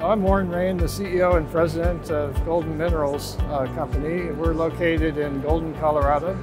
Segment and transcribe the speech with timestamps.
[0.00, 4.30] I'm Warren Rehn, the CEO and president of Golden Minerals uh, Company.
[4.30, 6.38] We're located in Golden, Colorado.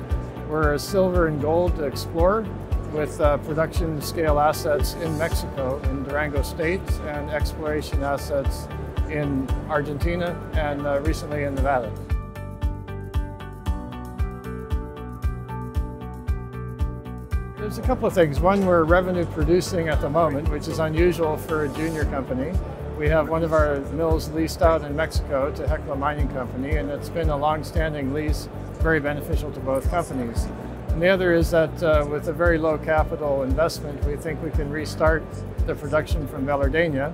[0.50, 2.48] We're a silver and gold explorer
[2.92, 8.68] with uh, production scale assets in Mexico, in Durango State, and exploration assets
[9.12, 11.92] in Argentina and uh, recently in Nevada.
[17.60, 18.40] There's a couple of things.
[18.40, 22.52] One, we're revenue producing at the moment, which is unusual for a junior company.
[23.04, 26.90] We have one of our mills leased out in Mexico to Hecla Mining Company, and
[26.90, 30.48] it's been a long-standing lease, very beneficial to both companies.
[30.88, 34.52] And the other is that uh, with a very low capital investment, we think we
[34.52, 35.22] can restart
[35.68, 37.14] the production from Velardeña.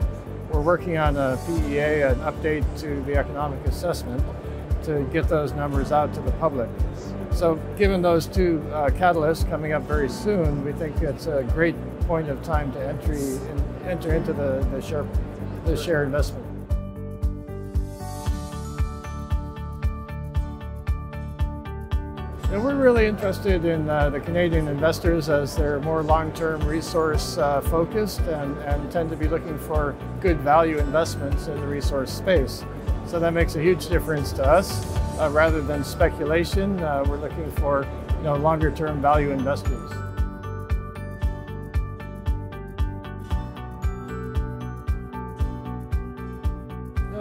[0.52, 4.24] We're working on a PEA, an update to the economic assessment,
[4.84, 6.70] to get those numbers out to the public.
[7.32, 11.74] So given those two uh, catalysts coming up very soon, we think it's a great
[12.02, 15.04] point of time to entry in, enter into the, the share
[15.66, 16.46] the share investment.
[22.52, 27.62] And we're really interested in uh, the Canadian investors as they're more long-term resource uh,
[27.62, 32.66] focused and, and tend to be looking for good value investments in the resource space.
[33.06, 34.84] So that makes a huge difference to us.
[35.20, 37.86] Uh, rather than speculation, uh, we're looking for
[38.18, 40.09] you know, longer-term value investors.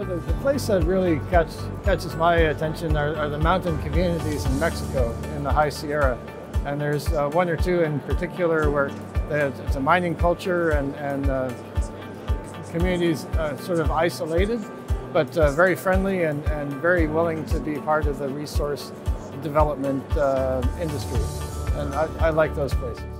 [0.05, 1.49] The, the, place that really catch,
[1.83, 6.17] catches my attention are, are, the mountain communities in Mexico in the High Sierra.
[6.65, 8.91] And there's uh, one or two in particular where
[9.29, 11.53] it's a mining culture and, and uh,
[12.71, 14.59] communities uh, sort of isolated,
[15.11, 18.91] but uh, very friendly and, and very willing to be part of the resource
[19.41, 21.19] development uh, industry.
[21.75, 23.18] And I, I like those places.